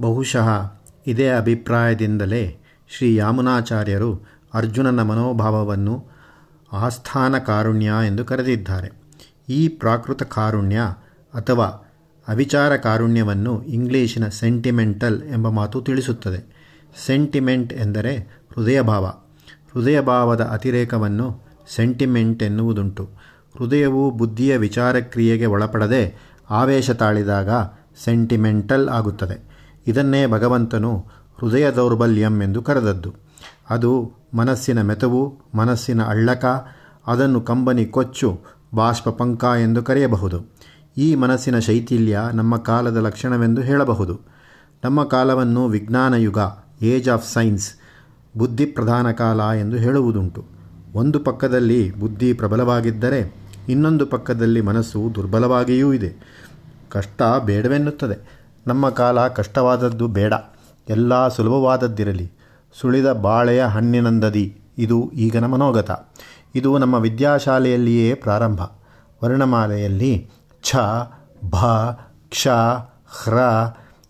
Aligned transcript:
ಬಹುಶಃ 0.00 0.72
ಇದೇ 1.06 1.28
ಅಭಿಪ್ರಾಯದಿಂದಲೇ 1.28 2.58
ಶ್ರೀ 2.88 3.14
ಯಾಮುನಾಚಾರ್ಯರು 3.14 4.26
ಅರ್ಜುನನ 4.54 5.02
ಮನೋಭಾವವನ್ನು 5.02 6.04
ಆಸ್ಥಾನ 6.72 7.38
ಕಾರುಣ್ಯ 7.38 7.92
ಎಂದು 8.06 8.24
ಕರೆದಿದ್ದಾರೆ. 8.24 8.90
ಈ 9.48 9.68
ಪ್ರಾಕೃತ 9.68 10.22
ಕಾರುಣ್ಯ 10.22 10.80
ಅಥವಾ 11.34 11.64
ಅವಿಚಾರ 12.28 12.76
ಕಾರುಣ್ಯವನ್ನು 12.76 13.62
ಇಂಗ್ಲೀಷಿನ 13.62 14.28
ಸೆಂಟಿಮೆಂಟಲ್ 14.28 15.22
ಎಂಬ 15.22 15.48
ಮಾತು 15.48 15.80
ತಿಳಿಸುತ್ತದೆ. 15.80 16.60
ಸೆಂಟಿಮೆಂಟ್ 17.06 17.72
ಎಂದರೆ 17.72 18.16
ಹೃದಯಭಾವ. 18.54 19.04
ಹೃದಯಭಾವದ 19.72 20.40
ಅತಿರೇಕವನ್ನು 20.40 21.40
ಸೆಂಟಿಮೆಂಟ್ 21.68 22.42
ಎನ್ನುವುದುಂಟು. 22.42 23.04
ಹೃದಯವು 23.58 24.10
ಬುದ್ಧಿಯ 24.10 24.56
ವಿಚಾರಕ್ರಿಯೆಗೆ 24.56 25.46
ಒಳಪಡದೆ 25.46 26.14
ಆವೇಶ 26.50 26.90
ತಾಳಿದಾಗ 26.90 27.48
ಸೆಂಟಿಮೆಂಟಲ್ 28.04 28.88
ಆಗುತ್ತದೆ. 28.88 29.49
ಇದನ್ನೇ 29.86 30.26
ಭಗವಂತನು 30.26 31.06
ಹೃದಯ 31.40 31.70
ದೌರ್ಬಲ್ಯಂ 31.70 32.42
ಎಂದು 32.42 32.62
ಕರೆದದ್ದು. 32.62 33.14
ಅದು 33.70 34.12
ಮನಸ್ಸಿನ 34.34 34.82
ಮೆತವು, 34.82 35.38
ಮನಸ್ಸಿನ 35.54 36.02
ಅಳ್ಳಕ, 36.02 36.44
ಅದನ್ನು 37.06 37.40
ಕಂಬನಿ 37.40 37.84
ಕೊಚ್ಚು, 37.84 38.40
ಬಾಷ್ಪ 38.74 39.08
ಪಂಕ 39.08 39.44
ಎಂದು 39.44 39.82
ಕರೆಯಬಹುದು. 39.82 40.60
ಈ 40.96 41.14
ಮನಸ್ಸಿನ 41.14 41.58
ಶೈಥಿಲ್ಯ 41.58 42.20
ನಮ್ಮ 42.32 42.56
ಕಾಲದ 42.56 42.96
ಲಕ್ಷಣವೆಂದು 42.96 43.60
ಹೇಳಬಹುದು. 43.60 44.20
ನಮ್ಮ 44.84 45.04
ಕಾಲವನ್ನು 45.04 45.68
ವಿಜ್ಞಾನ 45.68 46.14
ಯುಗ, 46.14 46.38
ಏಜ್ 46.82 47.08
ಆಫ್ 47.08 47.32
ಸೈನ್ಸ್, 47.32 47.74
ಬುದ್ಧಿ 48.36 48.66
ಪ್ರಧಾನ 48.66 49.10
ಕಾಲ 49.10 49.40
ಎಂದು 49.40 49.76
ಹೇಳುವುದುಂಟು. 49.76 50.44
ಒಂದು 50.94 51.20
ಪಕ್ಕದಲ್ಲಿ 51.20 51.98
ಬುದ್ಧಿ 51.98 52.32
ಪ್ರಬಲವಾಗಿದ್ದರೆ, 52.32 53.34
ಇನ್ನೊಂದು 53.68 54.06
ಪಕ್ಕದಲ್ಲಿ 54.06 54.60
ಮನಸ್ಸು 54.60 55.12
ದುರ್ಬಲವಾಗಿಯೂ 55.14 55.92
ಇದೆ. 55.92 56.40
ಕಷ್ಟ 56.90 57.22
ಬೇಡವೆನ್ನುತ್ತದೆ. 57.44 58.39
ನಮ್ಮ 58.66 58.90
ಕಾಲ 58.90 59.28
ಕಷ್ಟವಾದದ್ದು 59.28 60.08
ಬೇಡ, 60.08 60.34
ಎಲ್ಲ 60.88 61.28
ಸುಲಭವಾದದ್ದಿರಲಿ. 61.28 62.32
ಸುಳಿದ 62.80 63.12
ಬಾಳೆಯ 63.12 63.64
ಹಣ್ಣಿನಂದದಿ, 63.64 64.60
ಇದು 64.78 65.10
ಈಗನ 65.14 65.46
ಮನೋಗತ 65.46 65.90
ಇದು 66.54 66.78
ನಮ್ಮ 66.78 66.94
ವಿದ್ಯಾಶಾಲೆಯಲ್ಲಿಯೇ 66.94 68.14
ಪ್ರಾರಂಭ. 68.14 68.60
ವರ್ಣಮಾಲೆಯಲ್ಲಿ 69.24 70.30
ಛ, 70.62 70.76
ಭ, 71.50 71.64
ಕ್ಷ 72.28 72.48
ಹ್ರ 73.22 73.34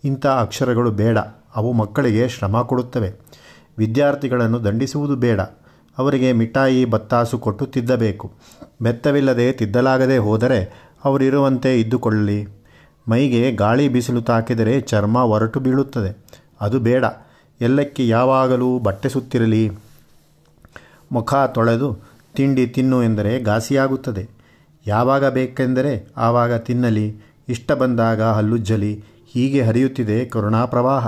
ಇಂಥ 0.03 0.25
ಅಕ್ಷರಗಳು 0.25 0.91
ಬೇಡ, 0.91 1.17
ಅವು 1.55 1.73
ಮಕ್ಕಳಿಗೆ 1.73 2.29
ಶ್ರಮ 2.29 2.61
ಕೊಡುತ್ತವೆ. 2.61 3.13
ವಿದ್ಯಾರ್ಥಿಗಳನ್ನು 3.77 4.65
ದಂಡಿಸುವುದು 4.65 5.15
ಬೇಡ. 5.15 5.41
ಅವರಿಗೆ 5.97 6.33
ಮಿಠಾಯಿ, 6.33 6.85
ಬತ್ತಾಸು 6.85 7.39
ಕೊಟ್ಟು 7.39 7.65
ತಿದ್ದಬೇಕು. 7.65 8.31
ಬೆತ್ತವಿಲ್ಲದೆ 8.81 9.51
ತಿದ್ದಲಾಗದೆ 9.51 10.17
ಹೋದರೆ 10.17 10.91
ಅವರಿರುವಂತೆ 11.05 11.79
ಇದ್ದುಕೊಳ್ಳಲಿ 11.79 12.60
ಮೈಗೆ 13.09 13.51
ಗಾಳಿ 13.51 13.89
ಬಿಸಿಲು 13.89 14.21
ತಾಕಿದರೆ 14.21 14.81
ಚರ್ಮ 14.81 15.17
ಒರಟು 15.17 15.59
ಬೀಳುತ್ತದೆ. 15.59 16.17
ಅದು 16.61 16.79
ಬೇಡ. 16.79 17.05
ಎಲ್ಲಕ್ಕೆ 17.61 18.07
ಯಾವಾಗಲೂ 18.07 18.79
ಬಟ್ಟೆ 18.79 19.09
ಸುತ್ತಿರಲಿ. 19.09 19.71
ಮುಖ 21.11 21.33
ತೊಳೆದು 21.33 21.97
ತಿಂಡಿ 22.33 22.67
ತಿನ್ನು 22.67 23.03
ಎಂದರೆ 23.03 23.43
ಘಾಸಿಯಾಗುತ್ತದೆ. 23.43 24.29
ಯಾವಾಗ 24.87 25.25
ಬೇಕೆಂದರೆ 25.25 26.07
ಆವಾಗ 26.17 26.55
ತಿನ್ನಲಿ. 26.55 27.17
ಇಷ್ಟ 27.49 27.71
ಬಂದಾಗ 27.71 28.21
ಹಲ್ಲುಜ್ಜಲಿ. 28.21 29.03
ಹೀಗೆ 29.33 29.61
ಹರಿಯುತ್ತಿದೆ 29.61 30.25
ಕರುಣಾ 30.25 30.65
ಪ್ರವಾಹ 30.65 31.07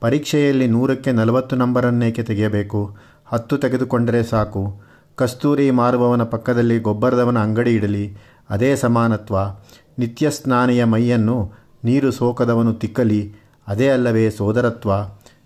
ಪರೀಕ್ಷೆಯಲ್ಲಿ 0.00 0.66
ನೂರಕ್ಕೆ 0.66 1.12
ನಲವತ್ತು 1.12 1.56
ನಂಬರನ್ನೇಕೆ 1.56 2.22
ತೆಗೆಯಬೇಕು? 2.22 2.96
ಹತ್ತು 3.26 3.58
ತೆಗೆದುಕೊಂಡರೆ 3.58 4.22
ಸಾಕು. 4.22 4.80
ಕಸ್ತೂರಿ 5.16 5.70
ಮಾರುವವನ 5.70 6.22
ಪಕ್ಕದಲ್ಲಿ 6.22 6.78
ಗೊಬ್ಬರದವನ 6.78 7.38
ಅಂಗಡಿ 7.38 7.74
ಇಡಲಿ. 7.74 8.16
ಅದೇ 8.50 8.76
ಸಮಾನತ್ವ. 8.76 9.34
ನಿತ್ಯ 9.98 10.30
ಸ್ನಾನಿಯ 10.30 10.84
ಮೈಯನ್ನು 10.84 11.52
ನೀರು 11.84 12.10
ಸೋಕದವನು 12.10 12.74
ತಿಕ್ಕಲಿ, 12.74 13.34
ಅದೇ 13.68 13.88
ಅಲ್ಲವೇ 13.88 14.30
ಸೋದರತ್ವ. 14.30 14.90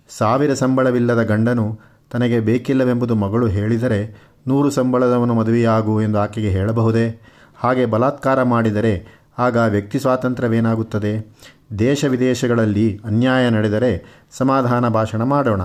ಸಾವಿರ 0.09 0.53
ಸಂಬಳವಿಲ್ಲದ 0.53 1.23
ಗಂಡನು 1.23 1.79
ತನಗೆ 2.11 2.39
ಬೇಕಿಲ್ಲವೆಂಬುದು 2.39 3.15
ಮಗಳು 3.15 3.47
ಹೇಳಿದರೆ 3.47 4.27
ನೂರು 4.47 4.69
ಸಂಬಳದವನು 4.69 5.33
ಮದುವೆಯಾಗು 5.33 6.01
ಎಂದು 6.01 6.19
ಆಕೆಗೆ 6.19 6.49
ಹೇಳಬಹುದೇ? 6.49 7.21
ಹಾಗೆ 7.55 7.85
ಬಲಾತ್ಕಾರ 7.85 8.43
ಮಾಡಿದರೆ 8.43 9.23
ಆಗ 9.37 9.57
ವ್ಯಕ್ತಿ 9.57 9.99
ಸ್ವಾತಂತ್ರ್ಯವೇನಾಗುತ್ತದೆ? 9.99 11.35
ದೇಶ 11.79 12.05
ವಿದೇಶಗಳಲ್ಲಿ 12.05 13.01
ಅನ್ಯಾಯ 13.05 13.49
ನಡೆದರೆ 13.49 14.23
ಸಮಾಧಾನ 14.31 14.87
ಭಾಷಣ 14.87 15.23
ಮಾಡೋಣ. 15.23 15.61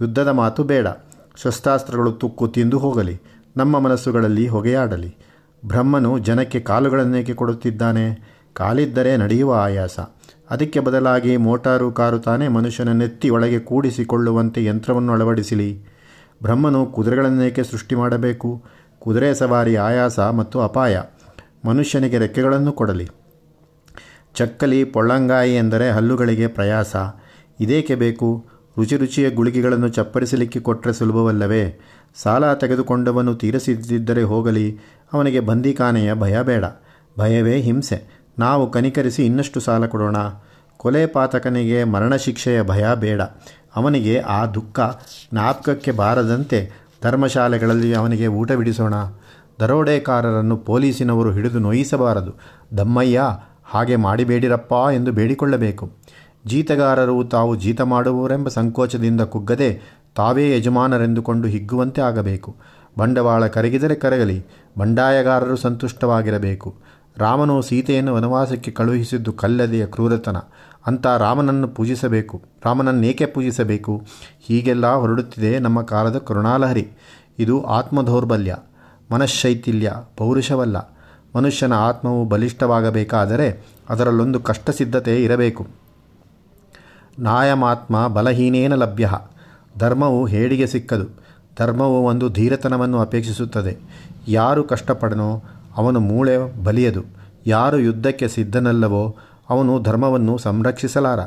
ಯುದ್ಧದ 0.00 0.28
ಮಾತು 0.28 0.64
ಬೇಡ. 0.64 0.86
ಶಸ್ತ್ರಾಸ್ತ್ರಗಳು 1.42 2.12
ತುಕ್ಕು 2.12 2.48
ತಿಂದು 2.48 2.78
ಹೋಗಲಿ. 2.78 3.20
ನಮ್ಮ 3.56 3.78
ಮನಸ್ಸುಗಳಲ್ಲಿ 3.78 4.46
ಹೊಗೆಯಾಡಲಿ. 4.46 5.16
ಬ್ರಹ್ಮನು 5.66 6.18
ಜನಕ್ಕೆ 6.18 6.60
ಕಾಲುಗಳನ್ನೇಕೆ 6.60 7.34
ಕೊಡುತ್ತಿದ್ದಾನೆ? 7.34 8.33
ಕಾಲಿದ್ದರೆ 8.54 9.16
ನಡೆಯುವ 9.16 9.54
ಆಯಾಸ. 9.54 10.00
ಅದಕ್ಕೆ 10.50 10.80
ಬದಲಾಗಿ 10.80 11.36
ಮೋಟಾರು 11.36 11.92
ಕಾರು 11.92 12.18
ತಾನೇ 12.18 12.48
ಮನುಷ್ಯನನ್ನೆತ್ತಿ 12.48 13.30
ಒಳಗೆ 13.30 13.58
ಕೂಡಿಸಿಕೊಳ್ಳುವಂತೆ 13.58 14.64
ಯಂತ್ರವನ್ನು 14.64 15.12
ಅಳವಡಿಸಲಿ. 15.12 15.84
ಬ್ರಹ್ಮನು 16.42 16.86
ಕುದುರೆಗಳನ್ನೇಕೆ 16.86 17.62
ಸೃಷ್ಟಿ 17.62 17.94
ಮಾಡಬೇಕು? 17.94 18.64
ಕುದುರೆ 18.98 19.34
ಸವಾರಿ 19.34 19.76
ಆಯಾಸ 19.76 20.20
ಮತ್ತು 20.20 20.60
ಅಪಾಯ. 20.60 21.02
ಮನುಷ್ಯನಿಗೆ 21.64 22.18
ರೆಕ್ಕೆಗಳನ್ನು 22.18 22.72
ಕೊಡಲಿ. 22.72 23.08
ಚಕ್ಕಲಿ 24.34 24.84
ಪೊಳ್ಳಂಗಾಯಿ 24.84 25.56
ಎಂದರೆ 25.56 25.90
ಹಲ್ಲುಗಳಿಗೆ 25.90 26.46
ಪ್ರಯಾಸ. 26.46 26.96
ಇದೇಕೆ 27.60 27.94
ಬೇಕು? 27.94 28.46
ರುಚಿ 28.78 28.96
ರುಚಿಯ 28.96 29.30
ಗುಳಿಗೆಗಳನ್ನು 29.30 29.88
ಚಪ್ಪರಿಸಲಿಕ್ಕೆ 29.88 30.60
ಕೊಟ್ಟರೆ 30.60 30.92
ಸುಲಭವಲ್ಲವೇ? 30.92 31.80
ಸಾಲ 32.14 32.54
ತೆಗೆದುಕೊಂಡವನು 32.54 33.34
ತೀರಿಸಿದ್ದರೆ 33.34 34.22
ಹೋಗಲಿ. 34.22 34.78
ಅವನಿಗೆ 35.12 35.40
ಬಂದಿಖಾನೆಯ 35.40 36.14
ಭಯ 36.14 36.42
ಬೇಡ. 36.42 36.64
ಭಯವೇ 37.18 37.60
ಹಿಂಸೆ. 37.60 38.23
ನಾವು 38.38 38.70
ಕನಿಕರಿಸಿ 38.70 39.26
ಇನ್ನಷ್ಟು 39.26 39.60
ಸಾಲ 39.60 39.86
ಕೊಡೋಣ. 39.86 40.16
ಕೊಲೆ 40.76 41.06
ಪಾತಕನಿಗೆ 41.06 41.84
ಮರಣಶಿಕ್ಷೆಯ 41.84 42.62
ಭಯ 42.62 42.84
ಬೇಡ. 42.94 43.20
ಅವನಿಗೆ 43.76 44.20
ಆ 44.20 44.46
ದುಃಖ 44.46 44.80
ಜ್ಞಾಪಕಕ್ಕೆ 45.32 45.90
ಬಾರದಂತೆ 45.90 46.70
ಧರ್ಮಶಾಲೆಗಳಲ್ಲಿ 47.02 47.94
ಅವನಿಗೆ 47.94 48.26
ಊಟ 48.26 48.52
ಬಿಡಿಸೋಣ. 48.52 48.94
ದರೋಡೆಕಾರರನ್ನು 49.60 50.56
ಪೊಲೀಸಿನವರು 50.56 51.32
ಹಿಡಿದು 51.32 51.58
ನೋಯಿಸಬಾರದು. 51.58 52.32
ದಮ್ಮಯ್ಯ, 52.78 53.22
ಹಾಗೆ 53.64 53.96
ಮಾಡಿಬೇಡಿರಪ್ಪ 53.96 54.72
ಎಂದು 54.94 55.12
ಬೇಡಿಕೊಳ್ಳಬೇಕು. 55.12 55.92
ಜೀತಗಾರರು 56.46 57.24
ತಾವು 57.24 57.56
ಜೀತ 57.56 57.80
ಮಾಡುವವರೆಂಬ 57.80 58.48
ಸಂಕೋಚದಿಂದ 58.48 59.20
ಕುಗ್ಗದೆ 59.20 59.80
ತಾವೇ 60.16 60.56
ಯಜಮಾನರೆಂದುಕೊಂಡು 60.56 61.48
ಹಿಗ್ಗುವಂತೆ 61.48 62.00
ಆಗಬೇಕು. 62.00 62.56
ಬಂಡವಾಳ 62.98 63.46
ಕರಗಿದರೆ 63.46 63.94
ಕರಗಲಿ. 63.94 64.46
ಬಂಡಾಯಗಾರರು 64.78 65.56
ಸಂತುಷ್ಟವಾಗಿರಬೇಕು. 65.56 66.76
ರಾಮನು 67.16 67.62
ಸೀತೆಯನ್ನು 67.62 68.14
ವನವಾಸಕ್ಕೆ 68.14 68.70
ಕಳುಹಿಸಿದ್ದು 68.70 69.32
ಕಲ್ಲದೆಯ 69.32 69.86
ಕ್ರೂರತನ. 69.86 70.36
ಅಂತ 70.86 71.06
ರಾಮನನ್ನು 71.06 71.68
ಪೂಜಿಸಬೇಕು. 71.68 72.42
ರಾಮನನ್ನೇಕೆ 72.66 73.26
ಪೂಜಿಸಬೇಕು? 73.26 74.02
ಹೀಗೆಲ್ಲ 74.40 74.94
ಹೊರಡುತ್ತಿದೆ 74.94 75.58
ನಮ್ಮ 75.58 75.82
ಕಾಲದ 75.82 76.18
ಕರುಣಾಲಹರಿ. 76.18 76.88
ಇದು 77.38 77.64
ಆತ್ಮದೌರ್ಬಲ್ಯ 77.64 78.56
ಮನಶೈಥಿಲ್ಯ 79.12 79.92
ಪೌರುಷವಲ್ಲ. 80.16 80.76
ಮನುಷ್ಯನ 81.36 81.72
ಆತ್ಮವು 81.72 82.24
ಬಲಿಷ್ಠವಾಗಬೇಕಾದರೆ 82.24 83.66
ಅದರಲ್ಲೊಂದು 83.88 84.40
ಕಷ್ಟ 84.40 84.70
ಸಿದ್ಧತೆ 84.70 85.24
ಇರಬೇಕು. 85.24 85.66
ನಾಯಮಾತ್ಮ 87.18 88.08
ಬಲಹೀನೇನ 88.08 88.74
ಲಭ್ಯ. 88.74 89.10
ಧರ್ಮವು 89.78 90.26
ಹೇಡಿಗೆ 90.26 90.66
ಸಿಕ್ಕದು. 90.66 91.06
ಧರ್ಮವು 91.58 92.04
ಒಂದು 92.04 92.28
ಧೀರತನವನ್ನು 92.28 93.00
ಅಪೇಕ್ಷಿಸುತ್ತದೆ. 93.00 93.76
ಯಾರು 94.28 94.64
ಕಷ್ಟಪಡನೋ 94.64 95.42
ಅವನು 95.76 96.00
ಮೂಳೆ 96.00 96.62
ಬಲಿಯದು. 96.62 97.02
ಯಾರು 97.46 97.78
ಯುದ್ಧಕ್ಕೆ 97.78 98.28
ಸಿದ್ಧನಲ್ಲವೋ 98.28 99.16
ಅವನು 99.50 99.82
ಧರ್ಮವನ್ನು 99.82 100.38
ಸಂರಕ್ಷಿಸಲಾರ. 100.38 101.18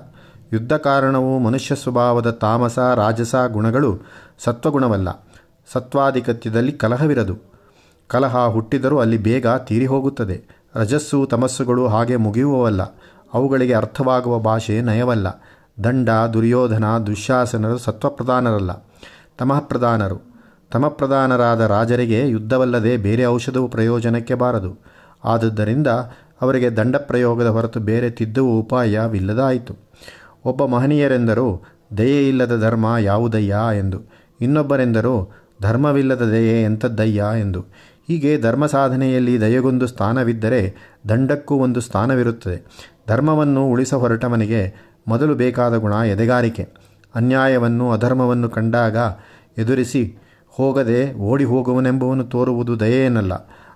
ಯುದ್ಧ 0.53 0.73
ಕಾರಣವು 0.73 1.39
ಮನುಷ್ಯ 1.39 1.75
ಸ್ವಭಾವದ 1.75 2.29
ತಾಮಸ, 2.29 2.79
ರಾಜಸ 2.79 3.35
ಗುಣಗಳು 3.47 3.99
ಸತ್ವಗುಣವಲ್ಲ. 4.39 5.27
ಸತ್ವಾಧಿಕತ್ಯದಲ್ಲಿ 5.73 6.71
ಕಲಹವಿರದು. 6.71 7.35
ಕಲಹ 8.07 8.47
ಹುಟ್ಟಿದರೂ 8.47 8.99
ಅಲ್ಲಿ 8.99 9.17
ಬೇಗ 9.17 9.47
ತೀರಿ 9.47 9.85
ಹೋಗುತ್ತದೆ 9.85 10.43
ರಜಸ್ಸು, 10.75 11.25
ತಮಸ್ಸುಗಳು 11.25 11.87
ಹಾಗೆ 11.87 12.15
ಮುಗಿಯುವವಲ್ಲ. 12.15 12.81
ಅವುಗಳಿಗೆ 13.33 13.73
ಅರ್ಥವಾಗುವ 13.73 14.39
ಭಾಷೆ 14.39 14.81
ನಯವಲ್ಲ. 14.81 15.27
ದಂಡ, 15.83 16.09
ದುರ್ಯೋಧನ 16.33 16.97
ದುಶ್ಯಾಸನರು 16.97 17.77
ಸತ್ವಪ್ರಧಾನರಲ್ಲ. 17.77 18.71
ತಮಃಪ್ರಧಾನರು. 19.37 20.36
ತಮಪ್ರಧಾನರಾದ 20.71 21.61
ರಾಜರಿಗೆ 21.61 22.27
ಯುದ್ಧವಲ್ಲದೆ 22.27 22.97
ಬೇರೆ 22.97 23.25
ಔಷಧವು 23.25 23.67
ಪ್ರಯೋಜನಕ್ಕೆ 23.67 24.33
ಬಾರದು. 24.33 24.77
ಆದುದರಿಂದ 25.23 25.87
ಅವರಿಗೆ 26.41 26.77
ದಂಡ 26.77 26.95
ಪ್ರಯೋಗದ 26.95 27.47
ಹೊರತು 27.47 27.79
ಬೇರೆ 27.79 28.09
ತಿದ್ದುವ 28.09 28.49
ಉಪಾಯವಿಲ್ಲದಾಯಿತು. 28.49 29.77
ಒಬ್ಬ 30.45 30.65
ಮಹನೀಯರೆಂದರು, 30.65 31.63
ದಯೆಯಿಲ್ಲದ 31.97 32.61
ಧರ್ಮ 32.61 32.95
ಯಾವುದಯ್ಯ 32.99 33.55
ಎಂದು. 33.77 34.01
ಇನ್ನೊಬ್ಬರೆಂದರು, 34.41 35.31
ಧರ್ಮವಿಲ್ಲದ 35.61 36.21
ದಯೆ 36.21 36.63
ಎಂಥದ್ದಯ್ಯ 36.63 37.23
ಎಂದು. 37.39 37.61
ಹೀಗೆ 38.07 38.41
ಧರ್ಮ 38.41 38.65
ಸಾಧನೆಯಲ್ಲಿ 38.65 39.41
ದಯೆಗೊಂದು 39.41 39.87
ಸ್ಥಾನವಿದ್ದರೆ 39.87 40.75
ದಂಡಕ್ಕೂ 41.09 41.55
ಒಂದು 41.55 41.81
ಸ್ಥಾನವಿರುತ್ತದೆ. 41.81 42.65
ಧರ್ಮವನ್ನು 43.07 43.67
ಉಳಿಸ 43.67 43.93
ಹೊರಟವನಿಗೆ 43.93 44.75
ಮೊದಲು 45.07 45.35
ಬೇಕಾದ 45.35 45.75
ಗುಣ 45.75 45.93
ಎದೆಗಾರಿಕೆ. 45.93 46.69
ಅನ್ಯಾಯವನ್ನು, 47.15 47.91
ಅಧರ್ಮವನ್ನು 47.91 48.49
ಕಂಡಾಗ 48.49 48.97
ಎದುರಿಸಿ 49.57 50.17
ಹೋಗದೆ 50.57 50.99
ಓಡಿ 51.21 51.43
ಹೋಗುವನೆಂಬುವನು 51.43 52.23
ತೋರುವುದು 52.23 52.73
ದಯೆಯೇನಲ್ಲ, 52.79 53.33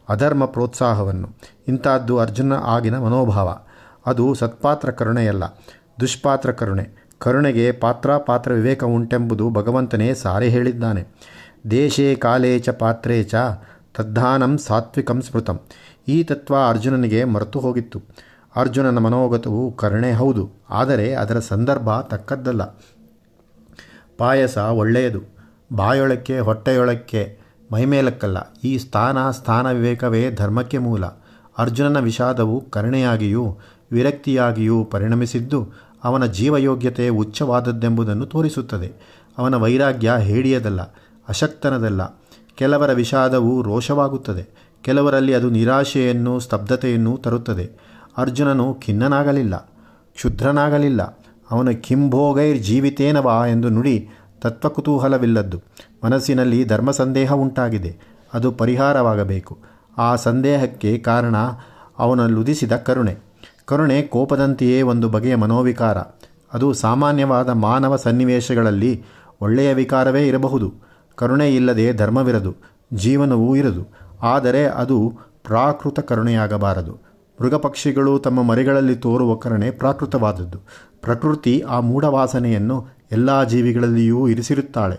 ಅಧರ್ಮ 0.10 0.46
ಪ್ರೋತ್ಸಾಹವನ್ನು. 0.46 1.28
ಇಂಥದ್ದು 1.68 2.14
ಅರ್ಜುನ 2.18 2.54
ಆಗಿನ 2.66 2.98
ಮನೋಭಾವ. 2.98 3.50
ಅದು 4.06 4.26
ಸತ್ಪಾತ್ರ 4.34 4.92
ಕರುಣೆಯಲ್ಲ, 4.92 5.44
ದುಷ್ಪಾತ್ರ 6.00 6.52
ಕರುಣೆ. 6.52 6.86
ಕರುಣೆಗೆ 7.18 7.66
ಪಾತ್ರ 7.72 8.12
ಪಾತ್ರ 8.18 8.52
ವಿವೇಕ 8.54 8.84
ಉಂಟೆಂಬುದು 8.84 9.50
ಭಗವಂತನೇ 9.50 10.08
ಸಾರಿ 10.14 10.50
ಹೇಳಿದ್ದಾನೆ. 10.50 11.04
ದೇಶೇ 11.72 12.08
ಕಾಲೇ 12.16 12.52
ಚ 12.60 12.70
ಪಾತ್ರೇ 12.80 13.18
ಚ, 13.24 13.36
ತದ್ಧಾನಂ 13.98 14.54
ಸಾತ್ವಿಕಂ 14.58 15.20
ಸ್ಮೃತಂ. 15.22 15.58
ಈ 16.08 16.18
ತತ್ವ 16.24 16.56
ಅರ್ಜುನನಿಗೆ 16.70 17.20
ಮರೆತು 17.24 17.60
ಹೋಗಿತ್ತು. 17.60 18.00
ಅರ್ಜುನನ 18.56 18.98
ಮನೋಗತವು 18.98 19.62
ಕರುಣೆ 19.72 20.12
ಹೌದು, 20.14 20.44
ಆದರೆ 20.70 21.08
ಅದರ 21.14 21.40
ಸಂದರ್ಭ 21.40 21.90
ತಕ್ಕದ್ದಲ್ಲ. 22.02 22.64
ಪಾಯಸ 24.18 24.58
ಒಳ್ಳೆಯದು. 24.58 25.22
ಬಾಯೊಳಕ್ಕೆ, 25.76 26.40
ಹೊಟ್ಟೆಯೊಳಕ್ಕೆ, 26.40 27.40
ಮೈಮೇಲಕ್ಕಲ್ಲ. 27.74 28.38
ಈ 28.64 28.78
ಸ್ಥಾನ 28.78 29.32
ಸ್ಥಾನ 29.32 29.72
ವಿವೇಕವೇ 29.72 30.32
ಧರ್ಮಕ್ಕೆ 30.32 30.78
ಮೂಲ. 30.78 31.06
ಅರ್ಜುನನ 31.58 32.00
ವಿಷಾದವು 32.00 32.62
ಕರುಣೆಯಾಗಿಯೂ, 32.70 33.58
ವಿರಕ್ತಿಯಾಗಿಯೂ 33.92 34.84
ಪರಿಣಮಿಸಿದ್ದು, 34.84 35.70
ಅವನ 36.04 36.26
ಜೀವಯೋಗ್ಯತೆ 36.26 37.10
ಉಚ್ಚವಾದದ್ದೆಂಬುದನ್ನು 37.10 38.26
ತೋರಿಸುತ್ತದೆ. 38.26 38.92
ಅವನ 39.38 39.56
ವೈರಾಗ್ಯ 39.56 40.14
ಹೇಡಿಯದಲ್ಲ, 40.20 40.82
ಅಶಕ್ತನದಲ್ಲ. 41.30 42.02
ಕೆಲವರ 42.56 42.92
ವಿಷಾದವು 42.92 43.62
ರೋಷವಾಗುತ್ತದೆ. 43.62 44.72
ಕೆಲವರಲ್ಲಿ 44.82 45.34
ಅದು 45.34 45.50
ನಿರಾಶೆಯನ್ನು, 45.50 46.40
ಸ್ತಬ್ಧತೆಯನ್ನು 46.40 47.18
ತರುತ್ತದೆ. 47.18 47.70
ಅರ್ಜುನನು 48.18 48.74
ಖಿನ್ನನಾಗಲಿಲ್ಲ, 48.74 49.56
ಕ್ಷುದ್ರನಾಗಲಿಲ್ಲ. 50.14 51.02
ಅವನ 51.52 51.70
ಕಿಂಭೋಗೈರ್ 51.70 52.64
ಜೀವಿತೇನವಾ 52.64 53.48
ಎಂದು 53.48 53.70
ನುಡಿ 53.70 54.10
ತತ್ವಕುತೂಹಲವಿಲ್ಲದ್ದು. 54.42 55.62
ಮನಸ್ಸಿನಲ್ಲಿ 56.06 56.66
ಧರ್ಮ 56.66 56.92
ಸಂದೇಹ 56.92 57.34
ಉಂಟಾಗಿದೆ. 57.34 57.98
ಅದು 58.34 58.52
ಪರಿಹಾರವಾಗಬೇಕು. 58.52 59.58
ಆ 59.98 60.16
ಸಂದೇಹಕ್ಕೆ 60.16 60.98
ಕಾರಣ 60.98 61.36
ಅವನಲ್ಲುದಿಸಿದ 62.00 62.72
ಕರುಣೆ. 62.72 63.18
ಕರುಣೆ 63.66 64.02
ಕೋಪದಂತೆಯೇ 64.02 64.82
ಒಂದು 64.82 65.10
ಬಗೆಯ 65.10 65.36
ಮನೋವಿಕಾರ. 65.36 65.98
ಅದು 66.54 66.74
ಸಾಮಾನ್ಯವಾದ 66.74 67.50
ಮಾನವ 67.50 67.96
ಸನ್ನಿವೇಶಗಳಲ್ಲಿ 67.96 69.04
ಒಳ್ಳೆಯ 69.42 69.74
ವಿಕಾರವೇ 69.74 70.28
ಇರಬಹುದು. 70.28 70.74
ಕರುಣೆ 71.16 71.56
ಇಲ್ಲದೆ 71.56 71.94
ಧರ್ಮವಿರದು. 71.94 72.56
ಜೀವನವೂ 72.94 73.56
ಇರದು. 73.56 73.88
ಆದರೆ 74.22 74.66
ಅದು 74.66 75.14
ಪ್ರಾಕೃತ 75.44 76.00
ಕರುಣೆಯಾಗಬಾರದು. 76.00 77.12
ಮೃಗಪಕ್ಷಿಗಳು 77.42 78.20
ತಮ್ಮ 78.20 78.42
ಮರಿಗಳಲ್ಲಿ 78.42 78.96
ತೋರುವ 78.96 79.36
ಕರುಣೆ 79.36 79.72
ಪ್ರಾಕೃತವಾದದ್ದು. 79.72 80.58
ಪ್ರಕೃತಿ 81.02 81.64
ಆ 81.70 81.80
ಮೂಢವಾಸನೆಯನ್ನು 81.80 83.01
ಎಲ್ಲ 83.12 83.44
ಜೀವಿಗಳಲ್ಲಿಯೂ 83.44 84.28
ಇರಿಸಿರುತ್ತಾಳೆ. 84.28 84.98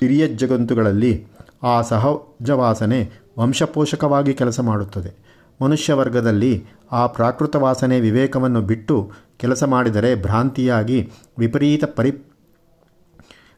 ತಿರಿಯ 0.00 0.28
ಜಗಂತುಗಳಲ್ಲಿ 0.28 1.26
ಆ 1.62 1.82
ಸಹಜ 1.82 2.50
ವಾಸನೆ 2.50 3.10
ವಂಶಪೋಷಕವಾಗಿ 3.38 4.34
ಕೆಲಸ 4.34 4.60
ಮಾಡುತ್ತದೆ. 4.60 5.30
ಮನುಷ್ಯ 5.62 5.92
ವರ್ಗದಲ್ಲಿ 5.92 6.64
ಆ 6.92 7.06
ಪ್ರಾಕೃತ 7.06 7.56
ವಾಸನೆ 7.56 8.00
ವಿವೇಕವನ್ನು 8.00 8.62
ಬಿಟ್ಟು 8.62 9.12
ಕೆಲಸ 9.36 9.64
ಮಾಡಿದರೆ 9.64 10.22
ಭ್ರಾಂತಿಯಾಗಿ 10.22 11.12
ವಿಪರೀತ 11.38 11.84
ಪರಿ 11.84 12.12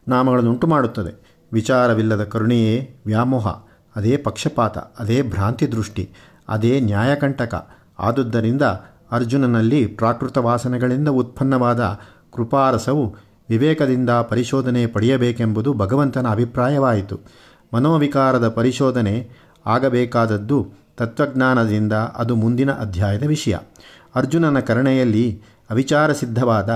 ನಾಮಗಳನ್ನುಂಟು 0.09 0.67
ಮಾಡುತ್ತದೆ 0.67 1.39
ವಿಚಾರವಿಲ್ಲದ 1.53 2.25
ಕರುಣೆಯೇ 2.25 2.97
ವ್ಯಾಮೋಹ, 3.06 3.47
ಅದೇ 3.97 4.17
ಪಕ್ಷಪಾತ, 4.17 4.79
ಅದೇ 4.79 5.23
ಭ್ರಾಂತಿ 5.23 5.73
ದೃಷ್ಟಿ 5.73 6.11
ಅದೇ 6.49 6.81
ನ್ಯಾಯಕಂಟಕ. 6.81 7.69
ಆದುದರಿಂದ 7.99 8.62
ಅರ್ಜುನನಲ್ಲಿ 9.11 9.87
ಪ್ರಾಕೃತ 9.87 10.39
ವಾಸನೆಗಳಿಂದ 10.39 11.09
ಉತ್ಪನ್ನವಾದ 11.09 11.99
ಕೃಪಾರಸವು 12.33 13.31
ವಿವೇಕದಿಂದ 13.53 14.11
ಪರಿಶೋಧನೆ 14.11 14.87
ಪಡೆಯಬೇಕೆಂಬುದು 14.87 15.73
ಭಗವಂತನ 15.73 16.29
ಅಭಿಪ್ರಾಯವಾಯಿತು. 16.29 17.21
ಮನೋವಿಕಾರದ 17.75 18.49
ಪರಿಶೋಧನೆ 18.49 19.31
ಆಗಬೇಕಾದದ್ದು 19.67 20.67
ತತ್ವಜ್ಞಾನದಿಂದ 20.97 21.93
ಅದು 21.93 22.37
ಮುಂದಿನ 22.37 22.73
ಅಧ್ಯಾಯದ 22.73 23.27
ವಿಷಯ. 23.27 23.57
ಅರ್ಜುನನ 24.15 24.61
ಅವಿಚಾರ 25.71 26.13
ಸಿದ್ಧವಾದ, 26.13 26.69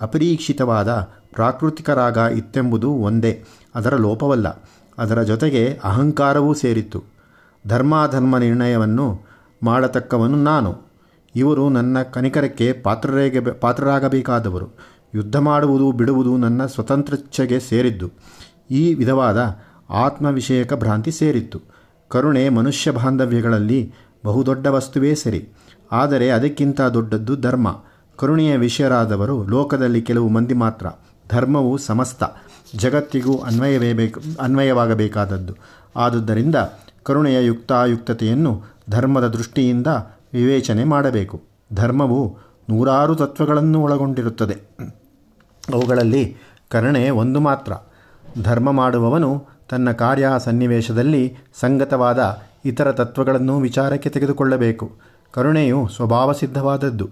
ಅಪರೀಕ್ಷಿತವಾದ 0.00 0.88
ಪ್ರಾಕೃತಿಕ 1.32 1.90
ರಾಗ 1.90 2.16
ಇತ್ತೆಂಬುದು 2.16 2.90
ಒಂದೇ. 2.90 3.44
ಅದರ 3.74 3.94
ಲೋಪವಲ್ಲ. 3.94 4.62
ಅದರ 4.98 5.22
ಜೊತೆಗೆ 5.22 5.80
ಅಹಂಕಾರವೂ 5.84 6.54
ಸೇರಿತ್ತು. 6.54 7.04
ಧರ್ಮಾಧರ್ಮ 7.68 8.38
ನಿರ್ಣಯವನ್ನು 8.38 9.20
ಮಾಡತಕ್ಕವನು 9.62 10.36
ನಾನು. 10.36 10.92
ಇವರು 11.36 11.68
ನನ್ನ 11.68 12.02
ಕನಿಕರಕ್ಕೆ 12.02 12.72
ಪಾತ್ರರೇಗೆ 12.72 13.40
ಪಾತ್ರರಾಗಬೇಕಾದವರು. 13.40 14.92
ಯುದ್ಧ 15.14 15.36
ಮಾಡುವುದು, 15.36 15.92
ಬಿಡುವುದು 15.92 16.36
ನನ್ನ 16.36 16.66
ಸ್ವತಂತ್ರಚ್ಛೆಗೆ 16.66 17.60
ಸೇರಿದ್ದು. 17.60 18.10
ಈ 18.70 18.94
ವಿಧವಾದ 18.94 19.56
ಆತ್ಮವಿಷಯಕ 19.90 20.74
ಭ್ರಾಂತಿ 20.74 21.12
ಸೇರಿತ್ತು. 21.12 21.60
ಕರುಣೆ 22.08 22.48
ಮನುಷ್ಯ 22.48 22.90
ಬಾಂಧವ್ಯಗಳಲ್ಲಿ 22.90 23.94
ಬಹುದೊಡ್ಡ 24.24 24.66
ವಸ್ತುವೇ 24.66 25.14
ಸರಿ. 25.14 25.48
ಆದರೆ 25.92 26.30
ಅದಕ್ಕಿಂತ 26.30 26.80
ದೊಡ್ಡದ್ದು 26.80 27.36
ಧರ್ಮ. 27.36 27.82
ಕರುಣೆಯ 28.16 28.56
ವಿಷಯರಾದವರು 28.56 29.46
ಲೋಕದಲ್ಲಿ 29.46 30.02
ಕೆಲವು 30.02 30.28
ಮಂದಿ 30.28 30.54
ಮಾತ್ರ. 30.54 30.86
ಧರ್ಮವು 31.28 31.78
ಸಮಸ್ತ. 31.78 32.22
ಜಗತ್ತಿಗೂ 32.76 33.38
ಅನ್ವಯವೇ 33.38 33.92
ಬೇಕು, 33.92 34.20
ಅನ್ವಯವಾಗಬೇಕಾದದ್ದು. 34.40 35.54
ಆದುದರಿಂದ 35.96 36.56
ಕರುಣೆಯ 37.02 37.46
ಯುಕ್ತಾಯುಕ್ತತೆಯನ್ನು 37.46 38.62
ಧರ್ಮದ 38.90 39.28
ದೃಷ್ಟಿಯಿಂದ 39.28 39.86
ವಿವೇಚನೆ 40.32 40.84
ಮಾಡಬೇಕು. 40.84 41.42
ಧರ್ಮವು 41.74 42.38
ನೂರಾರು 42.70 43.14
ತತ್ವಗಳನ್ನು 43.14 43.82
ಒಳಗೊಂಡಿರುತ್ತದೆ. 43.82 44.56
ಅವುಗಳಲ್ಲಿ 45.70 46.36
ಕರುಣೆ 46.70 47.10
ಒಂದು 47.10 47.40
ಮಾತ್ರ. 47.40 47.72
ಧರ್ಮ 48.42 48.70
ಮಾಡುವವನು 48.70 49.46
ತನ್ನ 49.68 49.92
ಕಾರ್ಯ 49.92 50.28
ಸನ್ನಿವೇಶದಲ್ಲಿ 50.38 51.36
ಸಂಗತವಾದ 51.60 52.38
ಇತರ 52.64 52.92
ತತ್ವಗಳನ್ನು 52.92 53.60
ವಿಚಾರಕ್ಕೆ 53.60 54.10
ತೆಗೆದುಕೊಳ್ಳಬೇಕು. 54.10 54.92
ಕರುಣೆಯು 55.32 55.88
ಸ್ವಭಾವಸಿದ್ಧವಾದದ್ದು. 55.88 57.08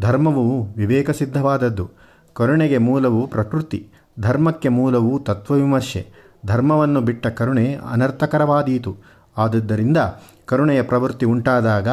ಧರ್ಮವು 0.00 0.62
ವಿವೇಕಸಿದ್ಧವಾದದ್ದು. 0.76 1.90
ಕರುಣೆಗೆ 2.34 2.78
ಮೂಲವು 2.78 3.26
ಪ್ರಕೃತಿ, 3.26 3.88
ಧರ್ಮಕ್ಕೆ 4.20 4.68
ಮೂಲವು 4.68 5.20
ತತ್ವವಿಮರ್ಶೆ. 5.20 6.06
ಧರ್ಮವನ್ನು 6.46 7.00
ಬಿಟ್ಟ 7.00 7.26
ಕರುಣೆ 7.26 7.78
ಅನರ್ಥಕರವಾದೀತು. 7.92 8.96
ಆದುದರಿಂದ 9.38 9.96
ಕರುಣೆಯ 10.46 10.82
ಪ್ರವೃತ್ತಿ 10.82 11.26
ಉಂಟಾದಾಗ 11.26 11.88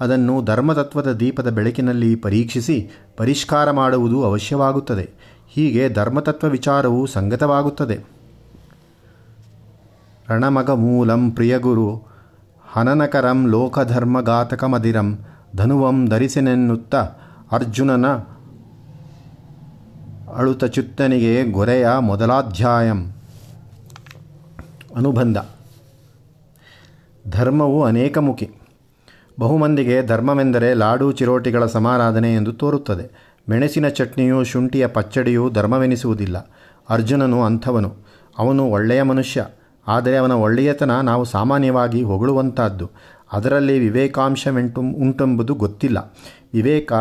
ಅದನ್ನು 0.00 0.44
ಧರ್ಮತತ್ವದ 0.44 1.12
ದೀಪದ 1.12 1.50
ಬೆಳಕಿನಲ್ಲಿ 1.50 2.16
ಪರೀಕ್ಷಿಸಿ 2.16 2.90
ಪರಿಷ್ಕಾರ 3.16 3.70
ಮಾಡುವುದು 3.70 4.24
ಅವಶ್ಯವಾಗುತ್ತದೆ. 4.24 5.17
ಹೀಗೆ 5.48 5.88
ಧರ್ಮತತ್ವ 5.88 6.48
ವಿಚಾರವು 6.48 7.06
ಸಂಗತವಾಗುತ್ತದೆ. 7.06 7.98
ರಣಮಗ 10.30 10.70
ಮೂಲಂ 10.70 11.30
ಪ್ರಿಯಗುರು, 11.30 12.02
ಹನನಕರಂ 12.72 13.48
ಲೋಕಧರ್ಮಘಾತಕಮದಿರಂ 13.48 15.18
ಧನುವಂ 15.56 16.08
ಧರಿಸಿನೆನ್ನುತ್ತ 16.08 16.94
ಅರ್ಜುನನ 17.52 18.06
ಅಳುತ 20.36 20.64
ಚುತ್ತನಿಗೆ 20.64 21.44
ಗೊರೆಯ 21.44 21.88
ಮೊದಲಾಧ್ಯಾಯಂ. 21.98 23.12
ಅನುಬಂಧ. 24.96 25.36
ಧರ್ಮವು 27.28 27.84
ಅನೇಕ 27.84 28.18
ಮುಖಿ. 28.18 28.50
ಬಹುಮಂದಿಗೆ 29.40 30.06
ಧರ್ಮವೆಂದರೆ 30.06 30.74
ಲಾಡು 30.74 31.12
ಚಿರೋಟಿಗಳ 31.12 31.66
ಸಮಾರಾಧನೆ 31.66 32.34
ಎಂದು 32.34 32.52
ತೋರುತ್ತದೆ. 32.52 33.27
ಮೆಣಸಿನ 33.48 33.88
ಚಟ್ನಿಯು, 33.88 34.44
ಶುಂಠಿಯ 34.44 34.86
ಪಚ್ಚಡಿಯು 34.86 35.50
ಧರ್ಮವೆನಿಸುವುದಿಲ್ಲ. 35.50 36.50
ಅರ್ಜುನನು 36.88 37.42
ಅಂಥವನು. 37.42 37.96
ಅವನು 38.38 38.70
ಒಳ್ಳೆಯ 38.70 39.02
ಮನುಷ್ಯ. 39.02 39.46
ಆದರೆ 39.88 40.16
ಅವನ 40.16 40.32
ಒಳ್ಳೆಯತನ 40.32 41.00
ನಾವು 41.00 41.24
ಸಾಮಾನ್ಯವಾಗಿ 41.24 42.02
ಹೊಗಳುವಂತಹದ್ದು 42.02 42.90
ಅದರಲ್ಲಿ 43.32 43.78
ವಿವೇಕಾಂಶವೆಂಟು, 43.78 44.80
ಉಂಟೆಂಬುದು 44.80 45.54
ಗೊತ್ತಿಲ್ಲ. 45.54 46.14
ವಿವೇಕ 46.54 46.92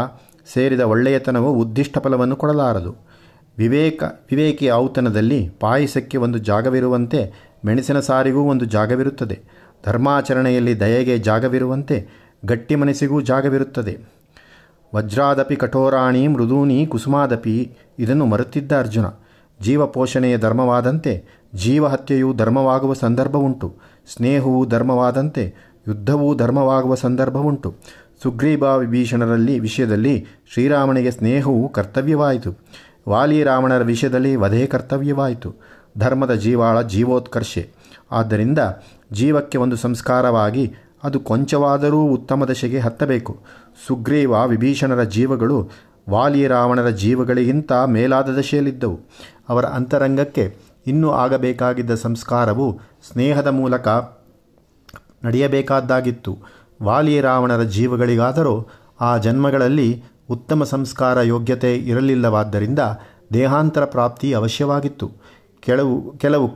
ಸೇರಿದ 0.53 0.79
ಒಳ್ಳೆಯತನವು 0.79 1.53
ಉದ್ದಿಷ್ಟ 1.53 1.97
ಫಲವನ್ನು 1.97 2.35
ಕೊಡಲಾರದು. 2.35 2.95
ವಿವೇಕ, 3.57 4.03
ವಿವೇಕಿ 4.03 4.71
ಔತಣದಲ್ಲಿ 4.71 5.49
ಪಾಯಸಕ್ಕೆ 5.59 6.17
ಒಂದು 6.17 6.37
ಜಾಗವಿರುವಂತೆ, 6.37 7.51
ಮೆಣಸಿನ 7.65 7.99
ಸಾರಿಗೂ 7.99 8.39
ಒಂದು 8.39 8.65
ಜಾಗವಿರುತ್ತದೆ. 8.65 9.39
ಧರ್ಮಾಚರಣೆಯಲ್ಲಿ 9.85 10.79
ದಯೆಗೆ 10.79 11.17
ಜಾಗವಿರುವಂತೆ 11.17 12.07
ಗಟ್ಟಿ 12.45 12.75
ಮನಸ್ಸಿಗೂ 12.75 13.21
ಜಾಗವಿರುತ್ತದೆ. 13.21 14.16
ವಜ್ರಾದಪಿ 14.95 15.55
ಕಠೋರಾಣಿ 15.55 16.27
ಮೃದೂನಿ 16.27 16.85
ಕುಸುಮಾದಪಿ 16.85 17.71
ಇದನ್ನು 17.99 18.25
ಮರುತ್ತಿದ್ದ 18.25 18.79
ಅರ್ಜುನ. 18.79 19.05
ಜೀವ 19.61 19.87
ಪೋಷಣೆಯ 19.87 20.37
ಧರ್ಮವಾದಂತೆ 20.37 21.25
ಜೀವಹತ್ಯೆಯು 21.55 22.33
ಧರ್ಮವಾಗುವ 22.33 22.93
ಸಂದರ್ಭ 22.93 23.35
ಉಂಟು 23.35 23.75
ಸ್ನೇಹವು 24.13 24.65
ಧರ್ಮವಾದಂತೆ 24.65 25.55
ಯುದ್ಧವೂ 25.87 26.35
ಧರ್ಮವಾಗುವ 26.35 26.95
ಸಂದರ್ಭ 26.95 27.37
ಉಂಟು 27.37 27.75
ಸುಗ್ರೀಬ 28.23 28.63
ವಿಭೀಷಣರಲ್ಲಿ 28.63 29.59
ವಿಷಯದಲ್ಲಿ 29.59 30.25
ಶ್ರೀರಾಮನಿಗೆ 30.53 31.11
ಸ್ನೇಹವು 31.11 31.69
ಕರ್ತವ್ಯವಾಯಿತು. 31.69 32.57
ವಾಲಿ 33.09 33.43
ರಾವಣರ 33.43 33.81
ವಿಷಯದಲ್ಲಿ 33.83 34.35
ವಧೆ 34.35 34.65
ಕರ್ತವ್ಯವಾಯಿತು. 34.65 35.55
ಧರ್ಮದ 35.97 36.33
ಜೀವಾಳ 36.33 36.81
ಜೀವೋತ್ಕರ್ಷೆ. 36.81 37.69
ಆದ್ದರಿಂದ 38.11 38.59
ಜೀವಕ್ಕೆ 39.13 39.57
ಒಂದು 39.57 39.75
ಸಂಸ್ಕಾರವಾಗಿ 39.75 40.73
ಅದು 41.03 41.19
ಕೊಂಚವಾದರೂ 41.19 42.03
ಉತ್ತಮ 42.03 42.45
ದಶೆಗೆ 42.45 42.79
ಹತ್ತಬೇಕು. 42.79 43.39
ಸುಗ್ರೀವ 43.85 44.45
ವಿಭೀಷಣರ 44.47 45.03
ಜೀವಗಳು 45.03 45.69
ವಾಲಿ 46.09 46.47
ರಾವಣರ 46.47 46.89
ಜೀವಗಳಿಗಿಂತ 46.89 47.71
ಮೇಲಾದ 47.71 48.29
ದಶೆಯಲ್ಲಿದ್ದವು 48.29 48.99
ಅವರ 49.49 49.65
ಅಂತರಂಗಕ್ಕೆ 49.65 50.57
ಇನ್ನೂ 50.87 51.09
ಆಗಬೇಕಾಗಿದ್ದ 51.11 51.95
ಸಂಸ್ಕಾರವು 51.95 52.79
ಸ್ನೇಹದ 53.11 53.47
ಮೂಲಕ 53.47 53.87
ನಡೆಯಬೇಕಾದ್ದಾಗಿತ್ತು. 55.23 56.37
ವಾಲಿ 56.83 57.21
ರಾವಣರ 57.21 57.63
ಜೀವಗಳಿಗಾದರೂ 57.63 58.67
ಆ 59.01 59.17
ಜನ್ಮಗಳಲ್ಲಿ 59.17 60.03
ಉತ್ತಮ 60.29 60.63
ಸಂಸ್ಕಾರ 60.63 61.21
ಯೋಗ್ಯತೆ 61.21 61.75
ಇರಲಿಲ್ಲವಾದ್ದರಿಂದ 61.75 62.79
ದೇಹಾಂತರ 63.33 63.85
ಪ್ರಾಪ್ತಿ 63.85 64.33
ಅವಶ್ಯವಾಗಿತ್ತು. 64.33 65.11
ಕೆಲವು 65.59 66.17
ಕೆಲವು 66.17 66.49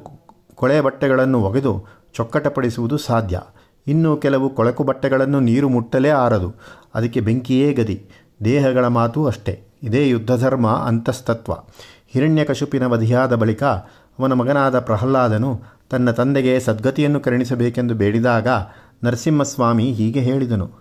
ಕೊಳೆ 0.55 0.81
ಬಟ್ಟೆಗಳನ್ನು 0.81 1.41
ಒಗೆದು 1.41 1.85
ಚೊಕ್ಕಟಪಡಿಸುವುದು 2.13 2.97
ಸಾಧ್ಯ. 2.97 3.39
ಇನ್ನು 3.87 4.17
ಕೆಲವು 4.17 4.49
ಕೊಳಕು 4.49 4.83
ಬಟ್ಟೆಗಳನ್ನು 4.83 5.39
ನೀರು 5.39 5.69
ಮುಟ್ಟಲೇ 5.69 6.09
ಆರದು. 6.09 6.53
ಅದಕ್ಕೆ 6.95 7.19
ಬೆಂಕಿಯೇ 7.19 7.73
ಗದಿ. 7.73 8.09
ದೇಹಗಳ 8.43 8.87
ಮಾತು 8.87 9.25
ಅಷ್ಟೇ. 9.25 9.63
ಇದೇ 9.83 10.09
ಯುದ್ಧಧರ್ಮ, 10.09 10.67
ಅಂತಸ್ತತ್ವ. 10.67 11.53
ಹಿರಣ್ಯಕಶುಪಿನ 12.09 12.85
ವಧಿಯಾದ 12.85 13.35
ಬಳಿಕ 13.35 13.63
ಅವನ 13.63 14.33
ಮಗನಾದ 14.33 14.79
ಪ್ರಹ್ಲಾದನು 14.79 15.61
ತನ್ನ 15.89 16.11
ತಂದೆಗೆ 16.11 16.59
ಸದ್ಗತಿಯನ್ನು 16.59 17.19
ಕರುಣಿಸಬೇಕೆಂದು 17.19 17.93
ಬೇಡಿದಾಗ 17.93 18.47
ನರಸಿಂಹಸ್ವಾಮಿ 19.03 19.93
ಹೀಗೆ 19.93 20.19
ಹೇಳಿದನು. 20.19 20.71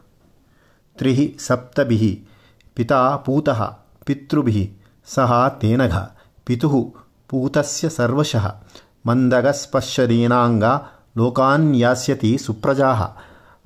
ತ್ರಿಹಿ 0.98 1.36
ಸಪ್ತಭಿಹಿ 1.46 2.28
ಪಿತಾ 2.74 3.16
ಪೂತಃ 3.16 3.78
ಪಿತೃಭಿ 4.04 4.72
ಸಹ 5.06 5.58
ತೇನಘ 5.60 5.96
ಪಿತು 6.44 6.94
ಪೂತಸ್ಯ 7.28 7.88
ಸರ್ವಶಃ 7.88 8.54
ಮಂದಗಸ್ಪರ್ಶದೀನಾಂಗ 9.06 10.64
ಲೋಕಾನ್ 11.16 11.76
ಯಾಸ್ಯತಿ 11.76 12.38
ಸುಪ್ರಜಾಹ. 12.38 13.16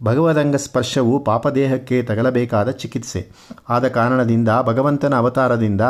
ಭಗವದಂಗ 0.05 0.57
ಸ್ಪರ್ಶವು 0.57 1.25
ಪಾಪದೇಹಕ್ಕೆ 1.25 2.03
ತಗಲಬೇಕಾದ 2.03 2.71
ಚಿಕಿತ್ಸೆ. 2.71 3.29
ಆದ 3.69 3.89
ಕಾರಣದಿಂದ 3.89 4.49
ಭಗವಂತನ 4.63 5.15
ಅವತಾರದಿಂದ 5.15 5.81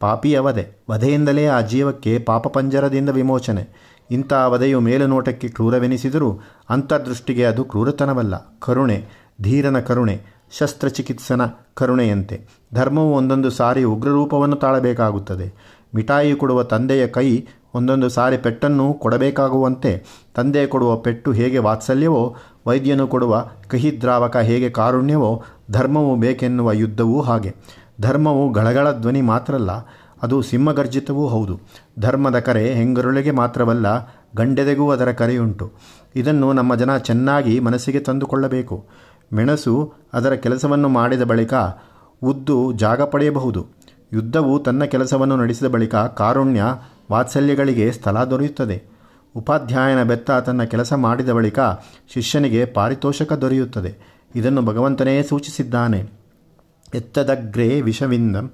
ಪಾಪಿಯ 0.00 0.38
ವಧೆ 0.38 0.72
ವಧೆಯಿಂದಲೇ 0.90 1.46
ಆ 1.46 1.60
ಜೀವಕ್ಕೆ 1.60 2.18
ಪಾಪಪಂಜರದಿಂದ 2.18 3.08
ವಿಮೋಚನೆ. 3.08 3.68
ಇಂಥ 4.10 4.32
ವಧೆಯು 4.46 4.80
ಮೇಲುನೋಟಕ್ಕೆ 4.80 5.48
ಕ್ರೂರವೆನಿಸಿದರೂ 5.48 6.40
ಅಂತರ್ದೃಷ್ಟಿಗೆ 6.70 7.44
ಅದು 7.44 7.64
ಕ್ರೂರತನವಲ್ಲ. 7.64 8.58
ಕರುಣೆ, 8.58 9.04
ಧೀರನ 9.42 9.80
ಕರುಣೆ, 9.80 10.20
ಶಸ್ತ್ರಚಿಕಿತ್ಸನ 10.58 11.40
ಕರುಣೆಯಂತೆ. 11.74 12.46
ಧರ್ಮವು 12.74 13.14
ಒಂದೊಂದು 13.14 13.50
ಸಾರಿ 13.50 13.84
ಉಗ್ರರೂಪವನ್ನು 13.84 14.56
ತಾಳಬೇಕಾಗುತ್ತದೆ. 14.56 15.76
ಮಿಠಾಯಿ 15.94 16.34
ಕೊಡುವ 16.34 16.62
ತಂದೆಯ 16.62 17.06
ಕೈ 17.06 17.42
ಒಂದೊಂದು 17.76 18.08
ಸಾರಿ 18.08 18.36
ಪೆಟ್ಟನ್ನು 18.36 18.86
ಕೊಡಬೇಕಾಗುವಂತೆ 18.94 19.90
ತಂದೆ 20.34 20.66
ಕೊಡುವ 20.66 20.96
ಪೆಟ್ಟು 20.96 21.32
ಹೇಗೆ 21.32 21.58
ವಾತ್ಸಲ್ಯವೋ, 21.58 22.22
ವೈದ್ಯನು 22.66 23.06
ಕೊಡುವ 23.06 23.46
ಕಹಿ 23.68 24.00
ದ್ರಾವಕ 24.00 24.36
ಹೇಗೆ 24.36 24.70
ಕಾರುಣ್ಯವೋ, 24.70 25.30
ಧರ್ಮವು 25.70 26.16
ಬೇಕೆನ್ನುವ 26.16 26.72
ಯುದ್ಧವೂ 26.72 27.20
ಹಾಗೆ. 27.20 27.52
ಧರ್ಮವು 28.00 28.52
ಗಳಗಳ 28.52 28.92
ಧ್ವನಿ 28.92 29.22
ಮಾತ್ರಲ್ಲ, 29.22 29.70
ಅದು 30.22 30.42
ಸಿಂಹಗರ್ಜಿತವೂ 30.42 31.26
ಹೌದು. 31.26 31.60
ಧರ್ಮದ 31.98 32.38
ಕರೆ 32.38 32.64
ಹೆಂಗರುಳಿಗೆ 32.74 33.30
ಮಾತ್ರವಲ್ಲ 33.30 33.86
ಗಂಡೆದೆಗೂ 34.36 34.90
ಅದರ 34.90 35.12
ಕರೆಯುಂಟು. 35.12 35.66
ಇದನ್ನು 36.16 36.52
ನಮ್ಮ 36.52 36.74
ಜನ 36.74 36.96
ಚೆನ್ನಾಗಿ 36.96 37.60
ಮನಸ್ಸಿಗೆ 37.60 38.00
ತಂದುಕೊಳ್ಳಬೇಕು. 38.00 38.76
ಮೆಣಸು 39.32 39.92
ಅದರ 40.12 40.32
ಕೆಲಸವನ್ನು 40.32 40.88
ಮಾಡಿದ 40.88 41.22
ಬಳಿಕ 41.22 41.54
ಉದ್ದು 42.22 42.72
ಜಾಗ 42.72 43.02
ಪಡೆಯಬಹುದು. 43.02 43.75
ಯುದ್ಧವು 44.12 44.58
ತನ್ನ 44.58 44.84
ಕೆಲಸವನ್ನು 44.84 45.36
ನಡೆಸಿದ 45.36 45.66
ಬಳಿಕ 45.66 45.94
ಕಾರುಣ್ಯ 45.94 46.62
ವಾತ್ಸಲ್ಯಗಳಿಗೆ 47.12 47.92
ಸ್ಥಳ 47.92 48.24
ದೊರೆಯುತ್ತದೆ. 48.24 48.82
ಉಪಾಧ್ಯಾಯನ 49.34 50.02
ಬೆತ್ತ 50.02 50.30
ತನ್ನ 50.30 50.62
ಕೆಲಸ 50.62 50.92
ಮಾಡಿದ 50.92 51.30
ಬಳಿಕ 51.30 51.58
ಶಿಷ್ಯನಿಗೆ 52.12 52.64
ಪಾರಿತೋಷಕ 52.64 53.32
ದೊರೆಯುತ್ತದೆ. 53.32 53.96
ಇದನ್ನು 54.34 54.62
ಭಗವಂತನೇ 54.62 55.22
ಸೂಚಿಸಿದ್ದಾನೆ. 55.22 56.10
ಎತ್ತದಗ್ರೇ 56.94 57.80
ವಿಷವಿಂದಂ, 57.80 58.50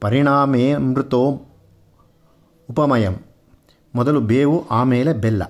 ಪರಿಣಾಮೇ 0.00 0.72
ಅಮೃತೋ 0.72 1.42
ಉಪಮಯಂ. 2.70 3.16
ಮೊದಲು 3.94 4.20
ಬೇವು, 4.20 4.68
ಆಮೇಲೆ 4.70 5.12
ಬೆಲ್ಲ. 5.12 5.42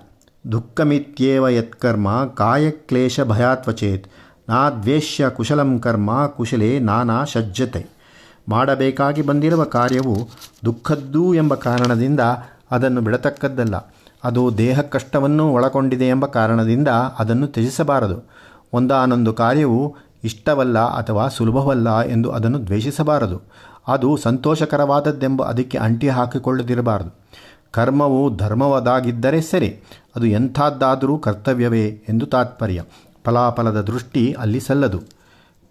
ದುಃಖಮಿತ್ಯೇವ 0.53 1.49
ಯತ್ಕರ್ಮ 1.49 2.27
ಕಾಯಕ್ಲೇಶ 2.27 3.21
ಭಯಾತ್ವಚೇತ್. 3.21 4.09
ನಾ 4.49 4.71
ದ್ವೇಷ್ಯ 4.71 5.29
ಕುಶಲಂ 5.29 5.79
ಕರ್ಮ, 5.79 6.27
ಕುಶಲೇ 6.27 6.79
ನಾನಾ 6.79 7.25
ಸಜ್ಜತೆ 7.25 8.00
ಮಾಡಬೇಕಾಗಿ 8.51 9.23
ಬಂದಿರುವ 9.23 9.65
ಕಾರ್ಯವು 9.65 10.15
ದುಃಖದ್ದು 10.65 11.35
ಎಂಬ 11.35 11.55
ಕಾರಣದಿಂದ 11.55 12.21
ಅದನ್ನು 12.71 13.01
ಬಿಡತಕ್ಕದ್ದಲ್ಲ. 13.01 13.77
ಅದು 14.25 14.43
ದೇಹ 14.59 14.81
ಕಷ್ಟವನ್ನು 14.81 15.53
ಒಳಗೊಂಡಿದೆ 15.53 16.09
ಎಂಬ 16.09 16.27
ಕಾರಣದಿಂದ 16.27 16.89
ಅದನ್ನು 17.19 17.47
ತ್ಯಜಿಸಬಾರದು. 17.47 18.17
ಒಂದಾನೊಂದು 18.73 19.33
ಕಾರ್ಯವು 19.33 19.97
ಇಷ್ಟವಲ್ಲ 20.25 20.79
ಅಥವಾ 20.79 21.29
ಸುಲಭವಲ್ಲ 21.29 22.01
ಎಂದು 22.03 22.31
ಅದನ್ನು 22.31 22.67
ದ್ವೇಷಿಸಬಾರದು. 22.67 23.39
ಅದು 23.89 24.17
ಸಂತೋಷಕರವಾದದ್ದೆಂಬ 24.17 25.43
ಅದಕ್ಕೆ 25.43 25.79
ಅಂಟಿ 25.79 26.09
ಹಾಕಿಕೊಳ್ಳದಿರಬಾರದು. 26.09 27.11
ಕರ್ಮವು 27.71 28.37
ಧರ್ಮವದಾಗಿದ್ದರೆ 28.37 29.41
ಸರಿ, 29.41 29.71
ಅದು 30.17 30.27
ಎಂಥದ್ದಾದರೂ 30.27 31.19
ಕರ್ತವ್ಯವೇ 31.19 31.85
ಎಂದು 32.09 32.27
ತಾತ್ಪರ್ಯ. 32.27 32.83
ಫಲಾಫಲದ 33.25 33.81
ದೃಷ್ಟಿ 33.81 34.33
ಅಲ್ಲಿ 34.33 34.61
ಸಲ್ಲದು. 34.61 35.20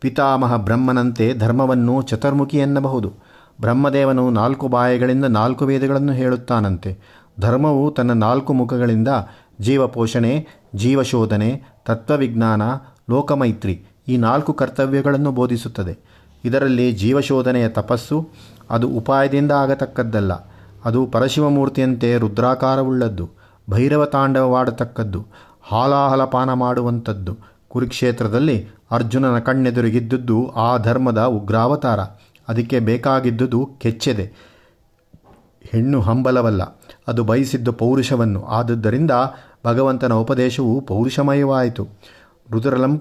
ಪಿತಾಮಹ 0.01 0.55
ಬ್ರಹ್ಮನಂತೆ 0.55 1.33
ಧರ್ಮವನ್ನು 1.33 2.01
ಚತುರ್ಮುಖಿ 2.01 2.57
ಎನ್ನಬಹುದು. 2.57 3.13
ಬ್ರಹ್ಮದೇವನು 3.61 4.29
ನಾಲ್ಕು 4.29 4.67
ಬಾಯಗಳಿಂದ 4.67 5.25
ನಾಲ್ಕು 5.25 5.65
ವೇದಗಳನ್ನು 5.65 6.13
ಹೇಳುತ್ತಾನಂತೆ. 6.13 6.97
ಧರ್ಮವು 7.39 7.91
ತನ್ನ 7.91 8.11
ನಾಲ್ಕು 8.11 8.53
ಮುಖಗಳಿಂದ 8.53 9.07
ಜೀವಪೋಷಣೆ, 9.61 10.47
ಜೀವಶೋಧನೆ, 10.75 11.63
ತತ್ವವಿಜ್ಞಾನ, 11.85 12.61
ಲೋಕಮೈತ್ರಿ 13.09 13.85
ಈ 14.07 14.17
ನಾಲ್ಕು 14.17 14.53
ಕರ್ತವ್ಯಗಳನ್ನು 14.53 15.31
ಬೋಧಿಸುತ್ತದೆ. 15.31 15.97
ಇದರಲ್ಲಿ 16.45 16.91
ಜೀವಶೋಧನೆಯ 16.91 17.69
ತಪಸ್ಸು, 17.69 18.29
ಅದು 18.69 18.87
ಉಪಾಯದಿಂದ 18.89 19.51
ಆಗತಕ್ಕದ್ದಲ್ಲ. 19.51 20.33
ಅದು 20.85 21.05
ಪರಶಿವಮೂರ್ತಿಯಂತೆ 21.05 22.17
ರುದ್ರಾಕಾರವುಳ್ಳದ್ದು 22.17 23.29
ಭೈರವ 23.69 24.05
ತಾಂಡವವಾಡತಕ್ಕದ್ದು 24.05 25.25
ಹಾಲಾಹಲಪಾನ 25.61 26.53
ಮಾಡುವಂಥದ್ದು 26.53 27.37
ಕುರುಕ್ಷೇತ್ರದಲ್ಲಿ 27.69 28.57
ಅರ್ಜುನನ 28.91 29.39
ಕಣ್ಣೆದುರಿಗಿದ್ದುದು 29.39 30.37
ಆ 30.57 30.77
ಧರ್ಮದ 30.77 31.21
ಉಗ್ರಾವತಾರ. 31.37 31.99
ಅದಕ್ಕೆ 32.47 32.79
ಬೇಕಾಗಿದ್ದುದು 32.79 33.59
ಕೆಚ್ಚೆದೆ. 33.81 34.25
ಹೆಣ್ಣು 35.71 36.01
ಹಂಬಲವಲ್ಲ, 36.01 36.63
ಅದು 37.07 37.23
ಬಯಸಿದ್ದು 37.23 37.71
ಪೌರುಷವನ್ನು. 37.73 38.41
ಆದುದರಿಂದ 38.49 39.11
ಭಗವಂತನ 39.65 40.13
ಉಪದೇಶವು 40.13 40.81
ಪೌರುಷಮಯವಾಯಿತು. 40.81 41.87
ರುದುರಲಂ 42.51 42.93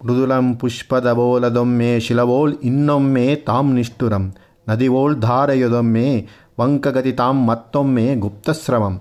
ಮೃದುಲಂ 0.00 0.54
ಪುಷ್ಪದವೋಲದೊಮ್ಮೆ 0.54 2.00
ಶಿಲವೋಳ್ 2.00 2.52
ಇನ್ನೊಮ್ಮೆ 2.62 3.24
ತಾಂ 3.46 3.66
ನಿಷ್ಠುರಂ. 3.74 4.24
ನದಿವೋಳ್ 4.68 5.14
ಧಾರೆಯೊದೊಮ್ಮೆ 5.20 6.06
ವಂಕಗತಿ 6.60 7.12
ತಾಂ 7.12 7.36
ಮತ್ತೊಮ್ಮೆ 7.46 8.04
ಗುಪ್ತಸ್ರವಂ. 8.14 8.94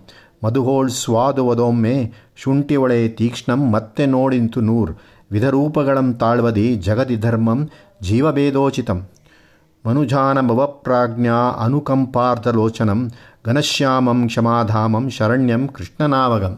ಮಧುಹೋಳ್ 0.44 0.90
ಸ್ವಾದುವದೊಮ್ಮೆ 0.90 2.14
ಶುಂಠಿವಳೆ 2.36 3.08
ತೀಕ್ಷ್ಣಂ 3.10 3.72
ಮತ್ತೆ 3.72 4.06
ನೋಡಿಂತು 4.06 4.62
ನೂರ್. 4.62 4.92
ವಿಧರೂಪಗಳಂ 5.32 6.14
ತಾಳ್ವದಿ 6.14 6.76
ಜಗದಿ 6.76 7.18
ಧರ್ಮಂ 7.18 7.70
ಜೀವಭೇದೋಚಿತಂ 8.02 9.08
ಮನುಜಾನ 9.88 10.40
ಅನುಕಂಪಾರ್ಧಲೋಚನಂ 11.60 13.12
ಘನಶ್ಯಾಮಂ 13.46 14.28
ಕ್ಷಮಾಧಾಮಂ 14.28 15.10
ಶರಣ್ಯಂ 15.10 15.68
ಕೃಷ್ಣನಾವಗಂ. 15.68 16.58